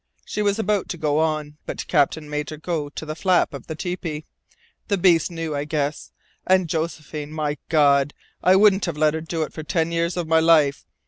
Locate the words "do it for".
9.21-9.61